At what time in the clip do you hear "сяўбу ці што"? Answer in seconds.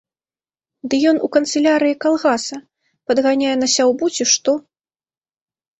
3.77-4.51